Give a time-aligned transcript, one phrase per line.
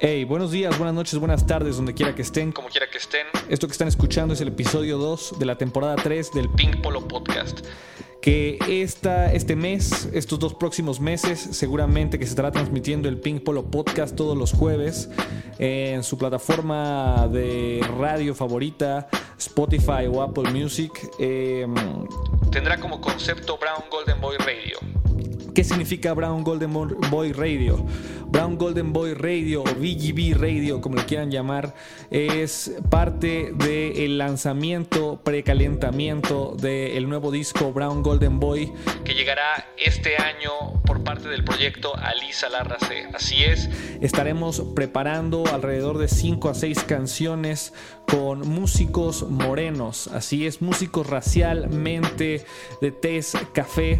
[0.00, 3.26] Hey, buenos días, buenas noches, buenas tardes, donde quiera que estén, como quiera que estén.
[3.48, 7.08] Esto que están escuchando es el episodio 2 de la temporada 3 del Pink Polo
[7.08, 7.66] Podcast.
[8.22, 13.42] Que esta, este mes, estos dos próximos meses, seguramente que se estará transmitiendo el Pink
[13.42, 15.10] Polo Podcast todos los jueves
[15.58, 21.10] en su plataforma de radio favorita, Spotify o Apple Music.
[21.18, 21.66] Eh,
[22.52, 24.78] tendrá como concepto Brown Golden Boy Radio.
[25.58, 26.72] ¿Qué significa Brown Golden
[27.10, 27.84] Boy Radio?
[28.28, 31.74] Brown Golden Boy Radio o VGB Radio, como lo quieran llamar,
[32.12, 38.72] es parte del lanzamiento, precalentamiento del nuevo disco Brown Golden Boy
[39.04, 43.08] que llegará este año por parte del proyecto Alisa Larrace.
[43.12, 43.68] Así es,
[44.00, 47.72] estaremos preparando alrededor de 5 a 6 canciones
[48.10, 52.44] con músicos morenos, así es, músicos racialmente
[52.80, 53.98] de tez café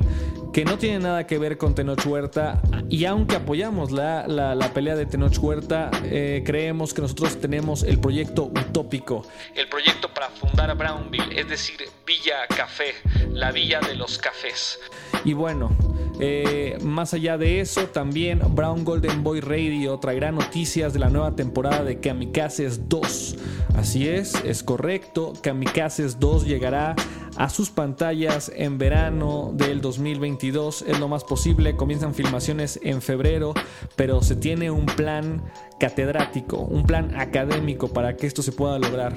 [0.53, 2.63] que no tienen nada que ver con Tenoch Huerta.
[2.89, 8.01] Y aunque apoyamos la, la, pelea de Tenoch Huerta, eh, creemos que nosotros tenemos el
[8.01, 12.95] proyecto utópico, el proyecto para fundar Brownville, es decir, Villa Café,
[13.33, 14.81] la villa de los cafés.
[15.25, 15.77] Y bueno,
[16.21, 21.37] eh, más allá de eso, también Brown Golden Boy Radio traerá noticias de la nueva
[21.37, 23.37] temporada de Kamikazes 2.
[23.77, 26.97] Así es, es correcto, Kamikazes 2 llegará
[27.37, 33.55] a sus pantallas en verano del 2022, es lo más posible, comienzan filmaciones en febrero,
[33.95, 35.45] pero se tiene un plan
[35.79, 39.15] catedrático, un plan académico para que esto se pueda lograr.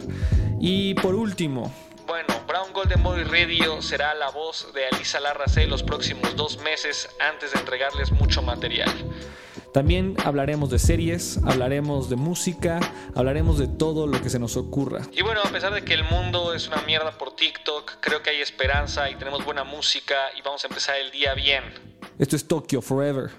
[0.60, 1.72] Y por último,
[2.06, 7.08] bueno, Brown Golden Boy Radio será la voz de Alisa Larrace los próximos dos meses
[7.18, 8.90] antes de entregarles mucho material.
[9.74, 12.82] También hablaremos de series, hablaremos de música,
[13.16, 15.00] hablaremos de todo lo que se nos ocurra.
[15.14, 18.32] Y bueno, a pesar de que el mundo es una mierda por TikTok, creo que
[18.32, 21.64] hay esperanza y tenemos buena música y vamos a empezar el día bien.
[22.20, 23.32] Esto es Tokyo Forever.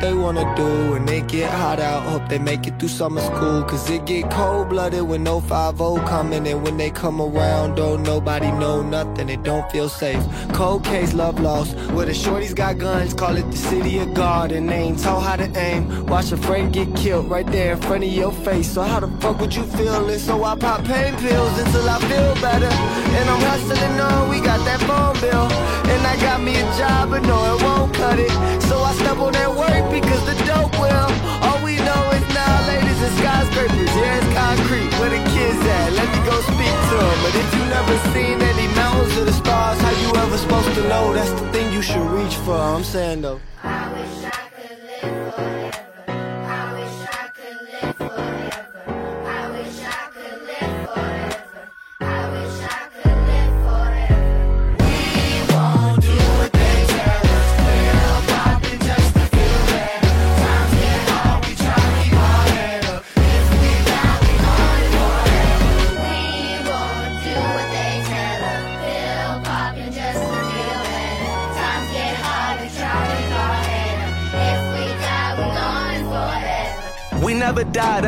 [0.00, 2.02] They wanna do when they get hot out.
[2.04, 3.62] Hope they make it through summer school.
[3.64, 5.76] Cause it get cold blooded when no 5
[6.06, 6.46] coming.
[6.46, 9.28] And when they come around, don't nobody know nothing.
[9.28, 10.22] It don't feel safe.
[10.52, 11.74] Cold case, love lost.
[11.94, 14.52] Where the shorties got guns, call it the city of God.
[14.52, 16.06] And they ain't taught how to aim.
[16.06, 18.72] Watch a friend get killed right there in front of your face.
[18.72, 20.08] So how the fuck would you feel?
[20.08, 22.72] And so I pop pain pills until I feel better.
[23.18, 25.46] And I'm hustling on, we got that phone bill.
[25.92, 28.30] And I got me a job, but no, it won't cut it.
[28.62, 29.54] So I step on that
[29.90, 31.10] because the dope will.
[31.46, 33.92] All we know is now, ladies, and skyscrapers.
[33.96, 34.90] Yeah, it's concrete.
[34.98, 35.92] Where the kids at?
[35.98, 37.16] Let me go speak to them.
[37.24, 40.82] But if you never seen any mountains or the stars, how you ever supposed to
[40.88, 41.12] know?
[41.12, 42.56] That's the thing you should reach for.
[42.56, 43.40] I'm saying though.
[43.62, 44.45] I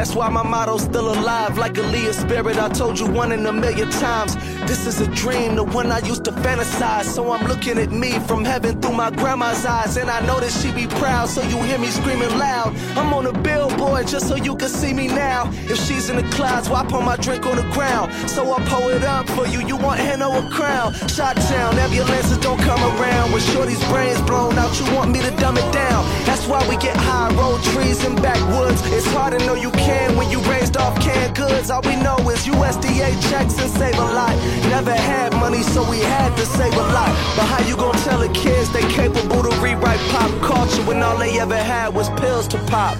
[0.09, 1.59] That's why my motto's still alive.
[1.59, 4.37] Like a Leah spirit, I told you one in a million times.
[4.67, 7.05] This is a dream, the one I used to fantasize.
[7.05, 9.99] So I'm looking at me from heaven through my grandma's eyes.
[9.99, 12.75] And I know that she be proud, so you hear me screaming loud.
[12.97, 13.33] I'm on a
[13.79, 15.51] billboard just so you can see me now.
[15.71, 18.13] If she's in the clouds, why pour my drink on the ground?
[18.29, 19.61] So I pour it up for you.
[19.67, 20.95] You want hand or a crown?
[21.09, 23.33] Shot town, ambulances don't come around.
[23.33, 26.05] When Shorty's brains blown out, you want me to dumb it down.
[26.25, 28.81] That's why we get high, roll trees and backwoods.
[28.87, 31.71] It's hard to know you can when you raised off canned goods.
[31.71, 34.35] All we know is USDA checks and save a lot.
[34.71, 37.13] Never had money, so we had to save a lot.
[37.37, 41.19] But how you gonna tell the kids they capable to rewrite pop culture when all
[41.19, 42.99] they ever had was pills to pop?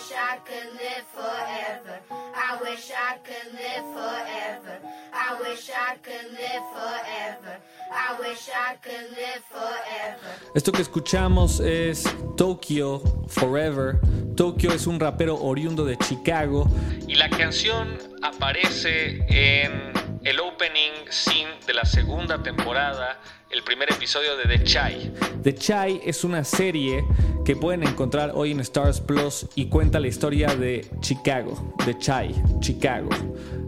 [0.00, 2.00] wish I could live forever.
[2.10, 4.78] I wish I could live forever.
[5.12, 7.58] I wish I could live forever.
[7.92, 10.52] I wish I could live forever.
[10.54, 12.04] Esto que escuchamos es
[12.36, 14.00] Tokyo Forever.
[14.36, 16.66] Tokyo es un rapero oriundo de Chicago
[17.06, 23.20] y la canción aparece en el opening scene de la segunda temporada,
[23.50, 25.12] el primer episodio de The Chai.
[25.42, 27.02] The Chai es una serie
[27.44, 32.34] que pueden encontrar hoy en Stars Plus y cuenta la historia de Chicago, The Chai,
[32.60, 33.08] Chicago.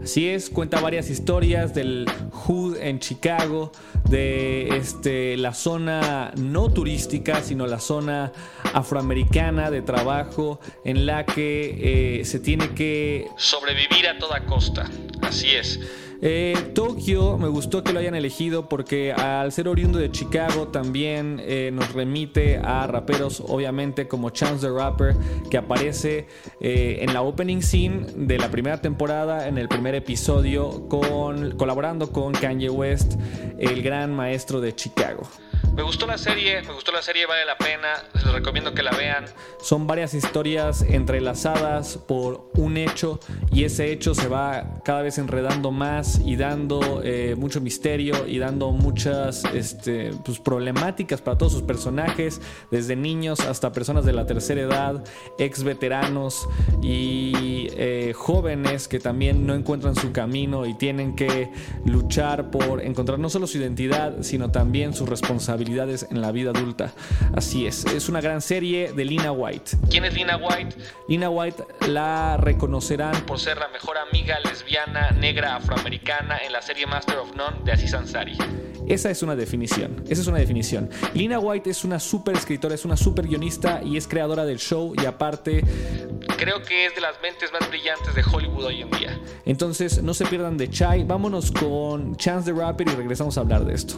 [0.03, 3.71] Así es, cuenta varias historias del Hood en Chicago,
[4.09, 8.31] de este, la zona no turística, sino la zona
[8.73, 14.89] afroamericana de trabajo en la que eh, se tiene que sobrevivir a toda costa.
[15.21, 15.79] Así es.
[16.25, 21.41] Eh, Tokio me gustó que lo hayan elegido porque al ser oriundo de Chicago también
[21.43, 25.17] eh, nos remite a raperos obviamente como Chance the Rapper
[25.51, 26.27] que aparece
[26.61, 32.13] eh, en la opening scene de la primera temporada en el primer episodio con, colaborando
[32.13, 33.15] con Kanye West,
[33.57, 35.23] el gran maestro de Chicago.
[35.75, 38.91] Me gustó la serie, me gustó la serie, vale la pena, les recomiendo que la
[38.91, 39.25] vean.
[39.59, 43.19] Son varias historias entrelazadas por un hecho
[43.51, 48.37] y ese hecho se va cada vez enredando más y dando eh, mucho misterio y
[48.37, 52.39] dando muchas este, pues, problemáticas para todos sus personajes,
[52.69, 55.03] desde niños hasta personas de la tercera edad,
[55.39, 56.47] ex veteranos
[56.83, 61.49] y eh, jóvenes que también no encuentran su camino y tienen que
[61.83, 66.91] luchar por encontrar no solo su identidad, sino también su responsabilidad en la vida adulta.
[67.35, 69.77] Así es, es una gran serie de Lina White.
[69.89, 70.75] ¿Quién es Lina White?
[71.07, 76.85] Lina White la reconocerán por ser la mejor amiga lesbiana negra afroamericana en la serie
[76.85, 78.37] Master of None de Aziz Ansari.
[78.87, 80.89] Esa es una definición, esa es una definición.
[81.13, 84.93] Lina White es una super escritora, es una super guionista y es creadora del show
[85.01, 85.63] y aparte
[86.37, 89.19] creo que es de las mentes más brillantes de Hollywood hoy en día.
[89.45, 93.63] Entonces no se pierdan de Chai, vámonos con Chance the Rapper y regresamos a hablar
[93.65, 93.95] de esto.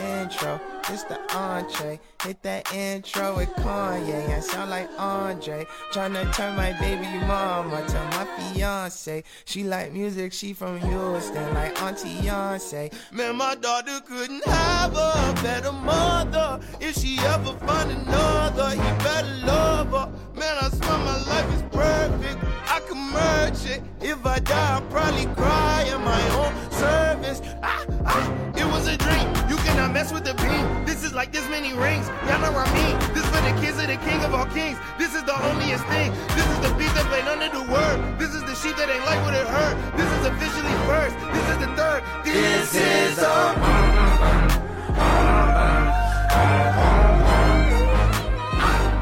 [0.00, 2.00] Intro, this the entree.
[2.22, 4.28] Hit that intro with Kanye.
[4.36, 5.66] I sound like Andre.
[5.92, 9.24] Tryna turn my baby mama to my fiance.
[9.44, 12.92] She like music, she from Houston, like Auntie Beyonce.
[13.12, 16.60] Man, my daughter couldn't have a better mother.
[16.80, 20.12] If she ever find another, he better love her.
[20.38, 22.38] Man, I swear my life is perfect.
[22.68, 23.82] I can merge it.
[24.00, 27.40] If I die, I'll probably cry in my own service.
[27.62, 29.31] Ah, ah, it was a dream.
[29.72, 30.84] Cannot mess with the beam.
[30.84, 32.06] This is like this many rings.
[32.28, 33.14] Y'all know what I mean.
[33.14, 34.76] This for the kids of the king of all kings.
[34.98, 36.12] This is the holiest thing.
[36.36, 38.18] This is the beast that played under the word.
[38.18, 39.74] This is the sheep that ain't like what it hurt.
[39.96, 41.16] This is officially first.
[41.32, 42.04] This is the third.
[42.22, 43.32] This, this is the.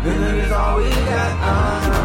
[0.05, 1.33] This is all we got.
[1.43, 2.00] Uh,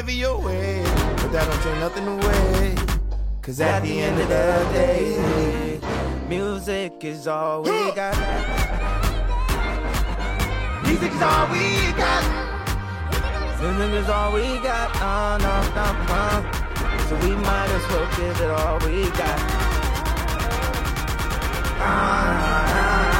[0.00, 0.82] You gotta fight for your way.
[1.16, 2.74] But that don't take nothing away.
[3.42, 5.80] Cause at the end of the day,
[6.28, 8.16] music is all we got.
[10.84, 12.24] Music is all we got.
[13.60, 14.90] Music is all we got.
[14.96, 16.42] Uh, no, no, no.
[17.08, 19.40] So we might as well give it all we got.
[21.82, 23.19] Ah,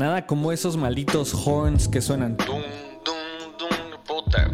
[0.00, 2.34] Nada como esos malditos horns que suenan.
[2.38, 2.62] Dum,
[3.04, 4.50] dum, dum, puta.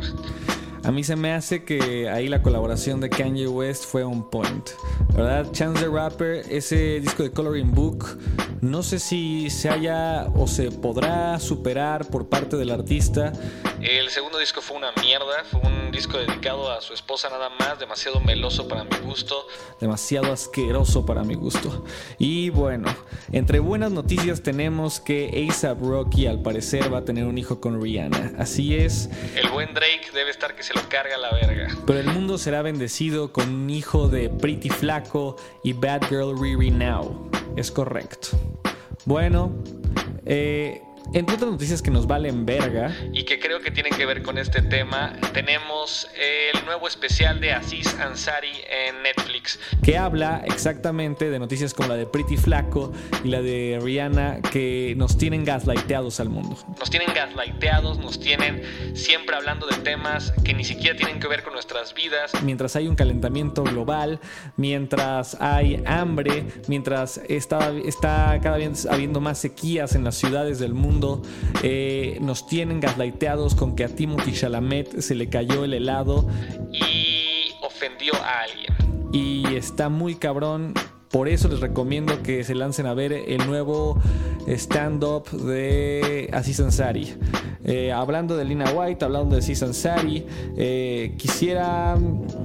[0.82, 4.70] A mí se me hace que ahí la colaboración de Kanye West fue un point.
[5.14, 5.46] ¿Verdad?
[5.52, 8.18] Chance the Rapper, ese disco de Coloring Book,
[8.60, 13.32] no sé si se haya o se podrá superar por parte del artista.
[13.86, 17.78] El segundo disco fue una mierda, fue un disco dedicado a su esposa nada más,
[17.78, 19.46] demasiado meloso para mi gusto,
[19.80, 21.84] demasiado asqueroso para mi gusto.
[22.18, 22.88] Y bueno,
[23.30, 27.80] entre buenas noticias tenemos que ASAP Rocky al parecer va a tener un hijo con
[27.80, 28.32] Rihanna.
[28.38, 29.08] Así es.
[29.36, 31.68] El buen Drake debe estar que se lo carga la verga.
[31.86, 36.72] Pero el mundo será bendecido con un hijo de Pretty Flaco y Bad Girl Riri
[36.72, 37.30] Now.
[37.56, 38.30] Es correcto.
[39.04, 39.52] Bueno,
[40.24, 40.82] eh,
[41.12, 44.38] entre otras noticias que nos valen verga y que creo que tienen que ver con
[44.38, 51.38] este tema, tenemos el nuevo especial de Aziz Ansari en Netflix que habla exactamente de
[51.38, 52.92] noticias como la de Pretty Flaco
[53.24, 56.56] y la de Rihanna que nos tienen gaslighteados al mundo.
[56.78, 58.62] Nos tienen gaslighteados, nos tienen
[58.94, 62.32] siempre hablando de temas que ni siquiera tienen que ver con nuestras vidas.
[62.42, 64.20] Mientras hay un calentamiento global,
[64.56, 70.74] mientras hay hambre, mientras está, está cada vez habiendo más sequías en las ciudades del
[70.74, 70.95] mundo,
[71.62, 76.28] eh, nos tienen gaslighteados con que a Timothy Chalamet se le cayó el helado
[76.72, 78.74] y ofendió a alguien.
[79.12, 80.74] Y está muy cabrón
[81.10, 83.98] por eso les recomiendo que se lancen a ver el nuevo
[84.48, 87.14] stand-up de Aziz Ansari.
[87.68, 90.24] Eh, hablando de Lina White, hablando de Aziz Ansari,
[90.56, 91.96] eh, quisiera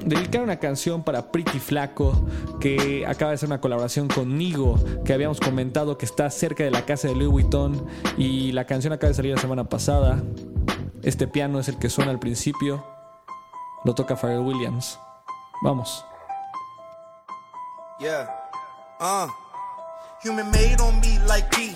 [0.03, 2.25] dedicar una canción para Pretty Flaco,
[2.59, 6.85] que acaba de hacer una colaboración conmigo, que habíamos comentado que está cerca de la
[6.85, 7.85] casa de Louis Vuitton,
[8.17, 10.23] y la canción acaba de salir la semana pasada.
[11.03, 12.83] Este piano es el que suena al principio,
[13.85, 14.99] lo toca Pharrell Williams.
[15.63, 16.03] Vamos.
[17.99, 18.27] Yeah.
[18.99, 19.27] Uh,
[20.23, 21.75] human made on me like P.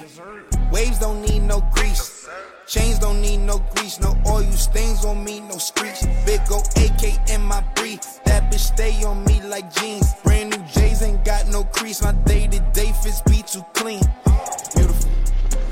[0.75, 2.27] Waves don't need no grease.
[2.67, 6.01] Chains don't need no grease, no oil stains on me, no screech.
[6.25, 8.01] Big go AK in my brief.
[8.25, 10.13] That bitch stay on me like jeans.
[10.25, 12.01] Brand new J's ain't got no crease.
[12.01, 14.01] My day to day fits be too clean.
[14.75, 15.10] Beautiful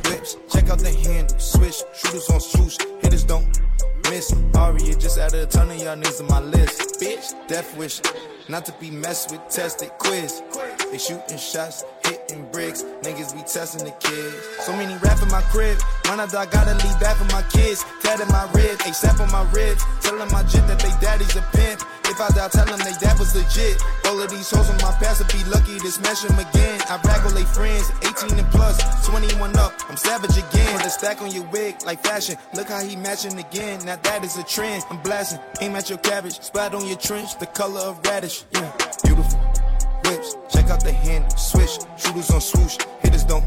[0.06, 1.38] whips, check out the handle.
[1.38, 3.60] Switch, shooters on swoosh, hitters don't
[4.10, 4.34] miss.
[4.56, 7.02] Aria just added a ton of y'all niggas on my list.
[7.02, 8.00] Bitch, death wish,
[8.48, 10.42] not to be messed with, tested quiz.
[10.94, 12.84] They shooting shots, hitting bricks.
[13.02, 14.38] Niggas be testing the kids.
[14.62, 15.82] So many rap in my crib.
[16.06, 17.84] When I die, gotta leave back for my kids.
[18.04, 19.84] Tatted my rib, they sap on my ribs.
[20.02, 21.82] Telling my jit that they daddy's a pimp.
[22.06, 23.82] If I die, tell them they dad was legit.
[24.06, 26.78] All of these hoes on my past would be lucky to smash them again.
[26.86, 28.78] I brag with they friends, 18 and plus,
[29.10, 29.74] 21 up.
[29.90, 30.78] I'm savage again.
[30.78, 32.38] Put a stack on your wig like fashion.
[32.54, 33.84] Look how he matching again.
[33.84, 34.86] Now that is a trend.
[34.92, 35.40] I'm blasting.
[35.60, 36.40] Aim at your cabbage.
[36.40, 38.44] Splat on your trench, the color of radish.
[38.52, 38.72] Yeah,
[39.02, 39.40] beautiful
[40.06, 40.36] whips.
[40.50, 41.78] Check out the handle, switch.
[41.98, 43.46] Shooters on swoosh, hitters don't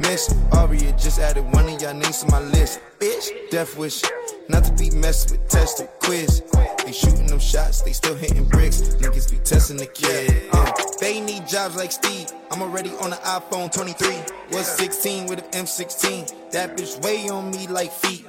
[0.00, 0.34] miss.
[0.52, 2.80] Aria just added one of y'all names to my list.
[2.98, 4.02] Bitch, death wish.
[4.48, 6.42] Not to be messed with, tested, quiz.
[6.84, 8.80] They shooting them shots, they still hitting bricks.
[8.80, 10.48] Niggas be testing the kid.
[10.52, 12.28] Uh, they need jobs like Steve.
[12.50, 14.16] I'm already on the iPhone 23.
[14.52, 16.50] Was 16 with an M16.
[16.52, 18.24] That bitch way on me like feet.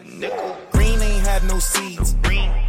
[0.71, 2.15] Green ain't have no seeds.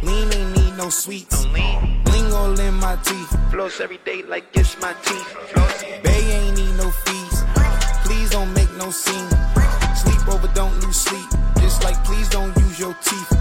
[0.03, 1.45] Lean ain't need no sweets.
[1.45, 3.37] Bling all in my teeth.
[3.51, 6.03] Floss every day like it's my teeth.
[6.03, 7.43] Bay ain't need no fees.
[8.05, 9.29] Please don't make no scene.
[9.95, 11.29] Sleep over, don't lose sleep.
[11.59, 13.31] Just like please don't use your teeth.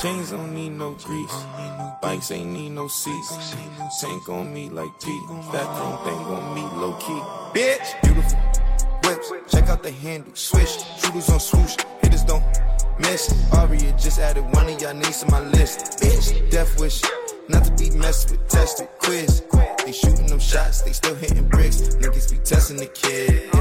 [0.00, 1.44] Chains don't need no grease.
[2.00, 3.54] Bikes ain't need no seats.
[4.00, 5.28] Tank on me like Pete.
[5.52, 7.20] That chrome thing on me low key.
[7.58, 8.38] Bitch, beautiful
[9.04, 9.52] whips.
[9.52, 10.34] Check out the handle.
[10.34, 10.78] Swish.
[11.00, 11.76] Shooters on swoosh.
[12.02, 12.42] Hitters don't
[13.02, 13.32] miss.
[13.52, 16.00] Aria just added one of y'all names to my list.
[16.00, 17.02] Bitch, death wish.
[17.48, 19.42] Not to be messed with, tested, quiz.
[19.84, 21.80] They shooting them shots, they still hitting bricks.
[21.96, 23.51] Niggas be testing the kid.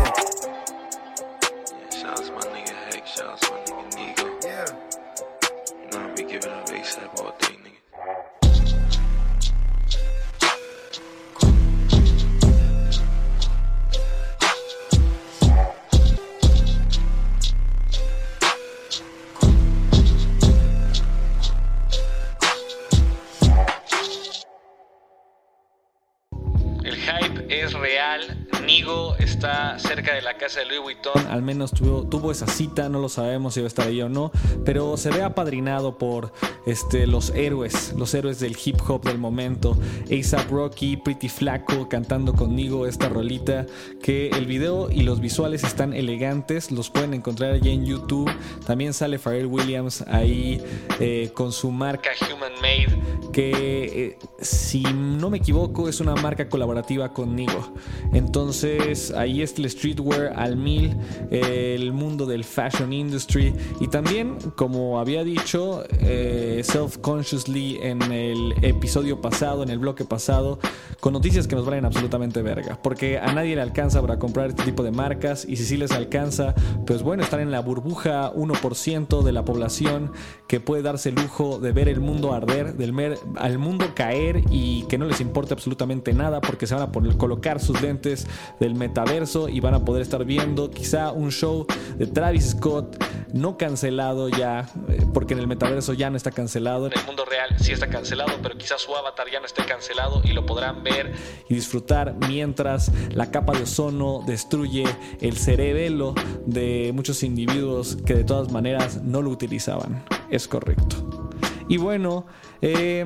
[31.29, 34.09] Al menos tuvo, tuvo esa cita, no lo sabemos si va a estar ahí o
[34.09, 34.31] no.
[34.65, 36.31] Pero se ve apadrinado por
[36.65, 39.77] este, los héroes, los héroes del hip hop del momento.
[40.11, 43.65] ASAP Rocky, Pretty Flaco cantando con Nigo esta rolita.
[44.01, 46.71] Que el video y los visuales están elegantes.
[46.71, 48.29] Los pueden encontrar allí en YouTube.
[48.65, 50.61] También sale Pharrell Williams ahí
[50.99, 53.31] eh, con su marca Human Made.
[53.31, 57.73] Que eh, si no me equivoco es una marca colaborativa con Nigo.
[58.13, 60.97] Entonces Entonces ahí está el streetwear al mil,
[61.29, 69.21] el mundo del fashion industry y también, como había dicho, eh, self-consciously en el episodio
[69.21, 70.59] pasado, en el bloque pasado,
[70.99, 74.63] con noticias que nos valen absolutamente verga, porque a nadie le alcanza para comprar este
[74.63, 76.53] tipo de marcas y si sí les alcanza,
[76.85, 80.11] pues bueno, están en la burbuja 1% de la población
[80.47, 84.43] que puede darse el lujo de ver el mundo arder, del mer al mundo caer
[84.51, 88.27] y que no les importe absolutamente nada porque se van a colocar sus lentes
[88.59, 91.65] del metaverso y van a poder estar viendo quizá un show
[91.97, 93.03] de Travis Scott
[93.33, 97.25] no cancelado ya, eh, porque en el metaverso ya no está cancelado, en el mundo
[97.25, 100.83] real sí está cancelado, pero quizás su avatar ya no esté cancelado y lo podrán
[100.83, 101.13] ver
[101.47, 104.85] y disfrutar mientras la capa de ozono destruye
[105.19, 110.03] el cerebelo de muchos individuos que de todas maneras no lo utilizaban.
[110.29, 111.29] Es correcto.
[111.67, 112.25] Y bueno,
[112.61, 113.05] eh,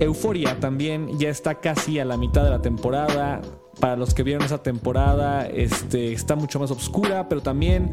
[0.00, 3.40] Euforia también ya está casi a la mitad de la temporada
[3.80, 7.92] para los que vieron esa temporada, este, está mucho más oscura, pero también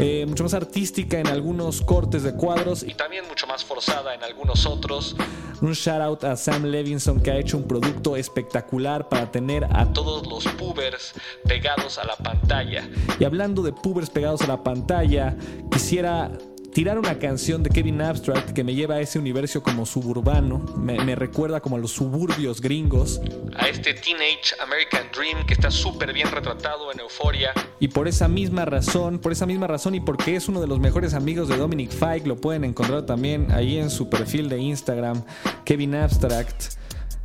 [0.00, 4.22] eh, mucho más artística en algunos cortes de cuadros y también mucho más forzada en
[4.22, 5.16] algunos otros.
[5.60, 9.92] Un shout out a Sam Levinson que ha hecho un producto espectacular para tener a
[9.92, 11.14] todos los pubers
[11.44, 12.88] pegados a la pantalla.
[13.18, 15.36] Y hablando de pubers pegados a la pantalla,
[15.70, 16.30] quisiera
[16.78, 21.16] tirar una canción de Kevin Abstract que me lleva a ese universo como suburbano, me,
[21.16, 23.20] recuerda como a los suburbios gringos,
[23.56, 27.52] a este Teenage American Dream que está súper bien retratado en Euforia.
[27.80, 30.78] Y por esa misma razón, por esa misma razón y porque es uno de los
[30.78, 35.24] mejores amigos de Dominic Fike, lo pueden encontrar también ahí en su perfil de Instagram,
[35.64, 36.74] Kevin Abstract,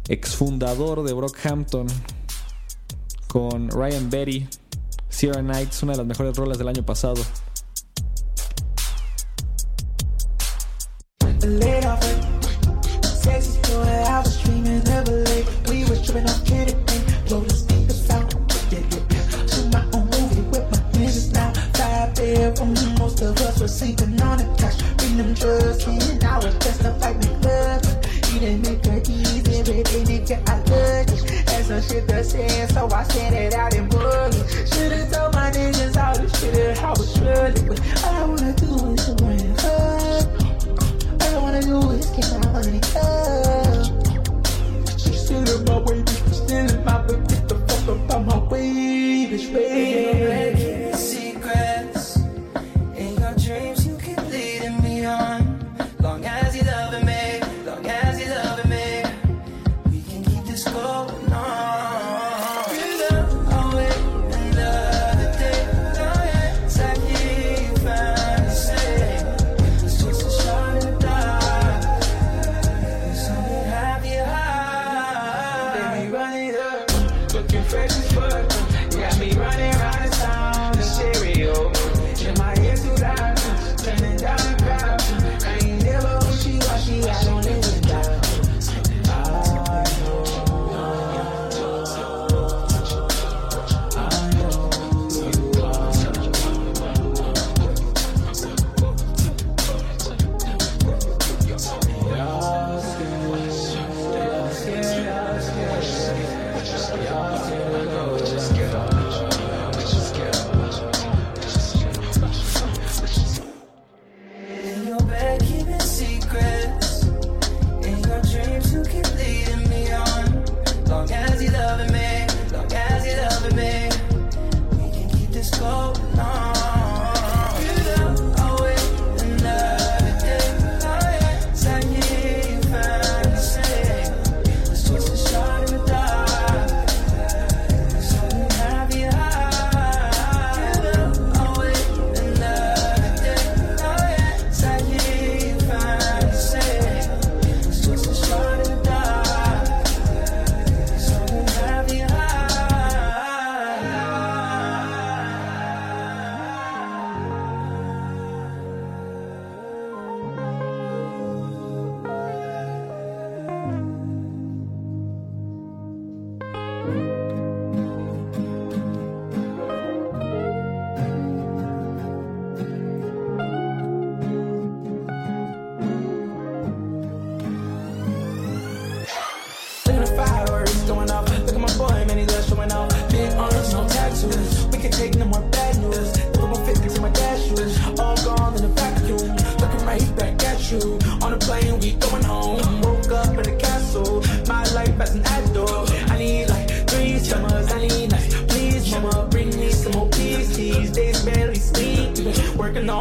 [0.07, 1.85] exfundador de Brockhampton,
[3.27, 4.47] con Ryan Betty,
[5.09, 7.21] Sierra Nights, una de las mejores rolas del año pasado.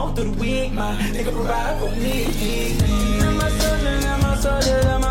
[0.03, 0.73] And all through the week.
[0.73, 2.25] My nigga provide for me.
[3.21, 5.02] And my soldier, and my soldier, and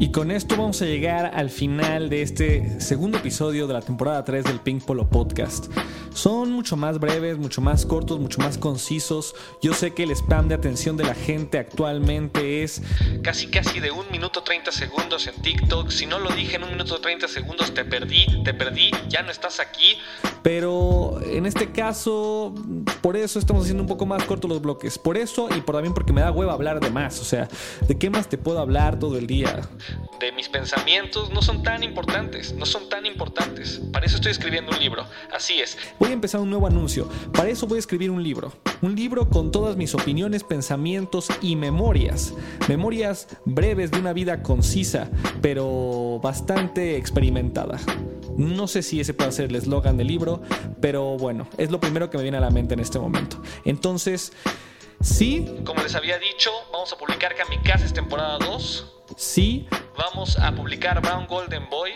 [0.00, 4.24] Y con esto vamos a llegar al final de este segundo episodio de la temporada
[4.24, 5.66] 3 del Pink Polo Podcast.
[6.14, 9.34] Son mucho más breves, mucho más cortos, mucho más concisos.
[9.60, 12.80] Yo sé que el spam de atención de la gente actualmente es
[13.22, 15.90] casi casi de 1 minuto 30 segundos en TikTok.
[15.90, 19.30] Si no lo dije en 1 minuto 30 segundos, te perdí, te perdí, ya no
[19.30, 19.98] estás aquí.
[20.42, 22.54] Pero en este caso,
[23.00, 24.98] por eso estamos haciendo un poco más cortos los bloques.
[24.98, 27.20] Por eso y por también porque me da hueva hablar de más.
[27.20, 27.48] O sea,
[27.88, 29.66] ¿de qué más te puedo hablar todo el día?
[30.20, 33.80] De mis pensamientos no son tan importantes, no son tan importantes.
[33.92, 35.06] Para eso estoy escribiendo un libro.
[35.32, 35.78] Así es.
[35.98, 37.08] Voy a empezar un nuevo anuncio.
[37.32, 38.52] Para eso voy a escribir un libro.
[38.82, 42.34] Un libro con todas mis opiniones, pensamientos y memorias.
[42.68, 45.08] Memorias breves de una vida concisa,
[45.40, 47.78] pero bastante experimentada.
[48.40, 50.40] No sé si ese puede ser el eslogan del libro,
[50.80, 53.36] pero bueno, es lo primero que me viene a la mente en este momento.
[53.66, 54.32] Entonces,
[55.02, 58.92] sí, como les había dicho, vamos a publicar Kamikazes temporada 2.
[59.14, 61.90] Sí, vamos a publicar Brown Golden Boy.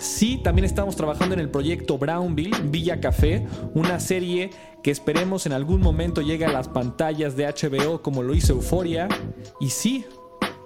[0.00, 4.50] Sí, también estamos trabajando en el proyecto Brownville, Villa Café, una serie
[4.82, 9.06] que esperemos en algún momento llegue a las pantallas de HBO como lo hizo Euforia.
[9.60, 10.04] Y sí,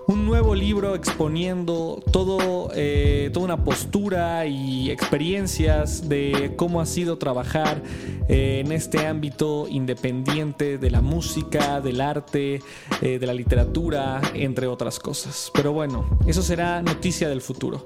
[0.09, 7.19] un nuevo libro exponiendo todo, eh, toda una postura y experiencias de cómo ha sido
[7.19, 7.83] trabajar
[8.27, 12.63] eh, en este ámbito independiente de la música, del arte,
[13.03, 15.51] eh, de la literatura, entre otras cosas.
[15.53, 17.83] Pero bueno, eso será noticia del futuro.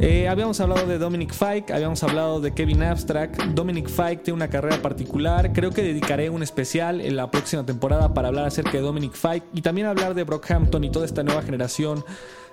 [0.00, 3.40] Eh, habíamos hablado de Dominic Fike, habíamos hablado de Kevin Abstract.
[3.54, 5.52] Dominic Fike tiene una carrera particular.
[5.52, 9.46] Creo que dedicaré un especial en la próxima temporada para hablar acerca de Dominic Fike
[9.54, 12.04] y también hablar de Brockhampton y toda esta nueva generación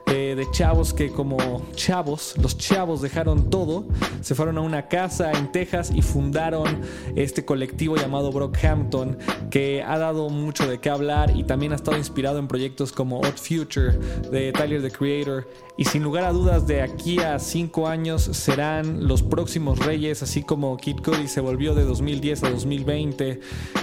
[0.07, 1.37] eh, de chavos que como
[1.75, 3.85] chavos, los chavos dejaron todo,
[4.21, 6.81] se fueron a una casa en Texas y fundaron
[7.15, 9.17] este colectivo llamado Brockhampton
[9.49, 13.19] que ha dado mucho de qué hablar y también ha estado inspirado en proyectos como
[13.19, 13.97] Odd Future
[14.31, 19.07] de Tyler the Creator y sin lugar a dudas de aquí a 5 años serán
[19.07, 23.39] los próximos reyes así como Kid Cudi se volvió de 2010 a 2020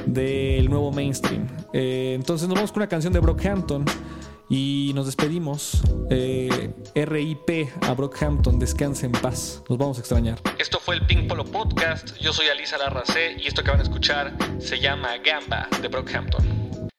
[0.07, 1.47] del nuevo mainstream.
[1.73, 3.85] Eh, entonces nos vamos con una canción de Brockhampton.
[4.49, 5.83] Y nos despedimos.
[6.11, 9.63] Eh, RIP a Brockhampton, descanse en paz.
[9.69, 10.39] Nos vamos a extrañar.
[10.59, 12.17] Esto fue el Pink Polo Podcast.
[12.19, 16.45] Yo soy Alisa Larracé y esto que van a escuchar se llama Gamba de Brockhampton.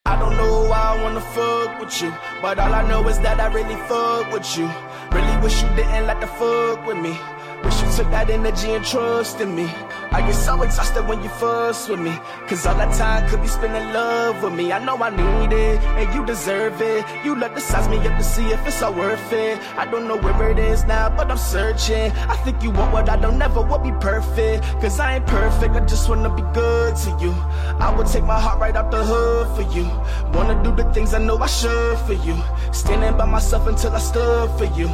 [0.06, 3.40] I don't know why I wanna fuck with you, but all I know is that
[3.40, 4.68] I really fuck with you.
[5.12, 7.18] Really wish you didn't like to fuck with me.
[7.64, 9.70] Wish you took that energy and trust in me.
[10.12, 12.18] I get so exhausted when you fuss with me.
[12.48, 14.74] Cause all that time could be spent in love with me.
[14.74, 17.06] I know I need it, and you deserve it.
[17.24, 19.60] You let the size me up to see if it's all worth it.
[19.78, 22.12] I don't know where it is now, but I'm searching.
[22.28, 24.64] I think you want what I don't never will be perfect.
[24.82, 27.32] Cause I ain't perfect, I just wanna be good to you.
[27.80, 29.86] I would take my heart right out the hood for you.
[30.34, 32.36] Wanna do the things I know I should for you.
[32.72, 34.88] Standing by myself until I stood for you.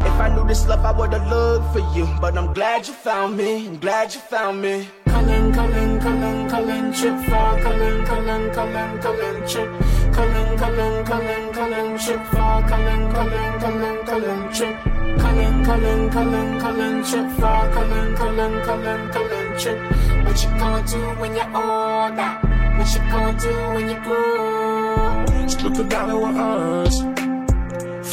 [0.00, 2.08] If I knew this love, I would've looked for you.
[2.20, 4.61] But I'm glad you found me, I'm glad you found me.
[4.62, 9.68] Cullen, Cullen, Cullen, Cullen, trip for Cullen, Cullen, Cullen, Cullen, trip.
[10.14, 14.76] Cullen, Cullen, Cullen, Cullen, trip for Cullen, Cullen, Cullen, Cullen, trip.
[15.18, 19.78] Cullen, Cullen, Cullen, Cullen, trip for Cullen, Cullen, Cullen, Cullen, trip.
[20.24, 22.30] What you gonna do when you're older?
[22.78, 25.48] What you gonna do when you grow?
[25.48, 27.02] Split the dollar with us.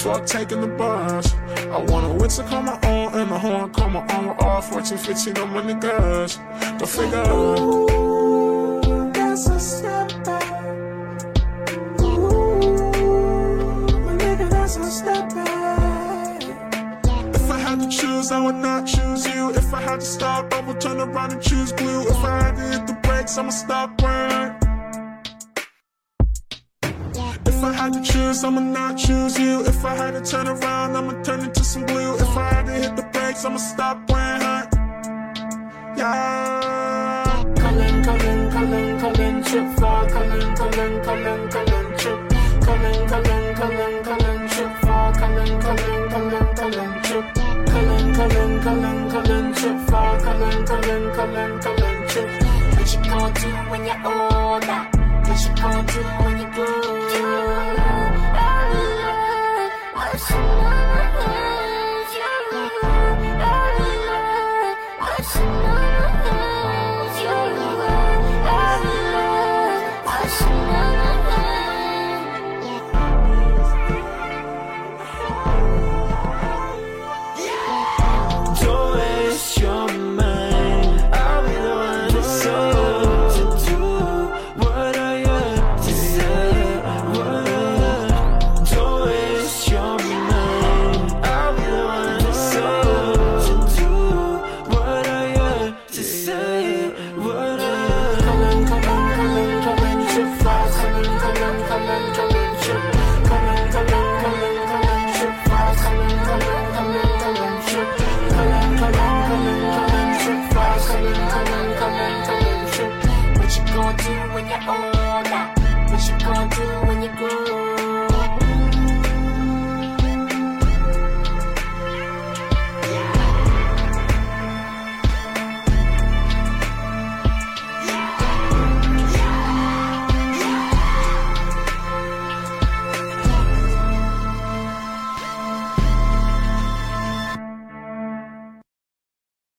[0.02, 1.39] Fuck taking the bus.
[1.72, 4.36] I want a whistle call my own and a horn call my own.
[4.40, 6.40] All 14, 15 on my niggas.
[6.80, 7.32] The figure.
[7.32, 10.64] Ooh, that's a step back.
[12.02, 12.60] Ooh,
[14.06, 16.44] my nigga, that's a step back.
[17.36, 19.52] If I had to choose, I would not choose you.
[19.52, 22.02] If I had to stop, I would turn around and choose blue.
[22.02, 23.96] If I had to hit the brakes, I'ma stop
[28.30, 29.66] Choose, I'ma not choose you.
[29.66, 32.14] If I had to turn around, I'ma turn into some glue.
[32.14, 34.70] If I had to hit the brakes, I'ma stop when hurt.
[35.98, 36.79] yeah.